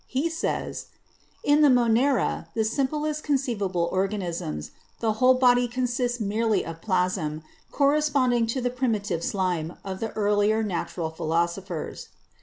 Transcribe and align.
He 0.07 0.31
says: 0.31 0.87
"In 1.43 1.61
the 1.61 1.67
Monera, 1.69 2.47
the 2.55 2.65
simplest 2.65 3.21
conceivable 3.23 3.87
organisms, 3.91 4.71
the 4.99 5.13
whole 5.21 5.35
body 5.35 5.67
con 5.67 5.83
sists 5.83 6.19
merely 6.19 6.65
of 6.65 6.81
plasm, 6.81 7.43
corresponding 7.71 8.47
to 8.47 8.61
the 8.61 8.71
'primitive 8.71 9.23
slime' 9.23 9.73
of 9.85 9.99
the 9.99 10.09
earlier 10.13 10.63
natural 10.63 11.11
philosophers." 11.11 12.07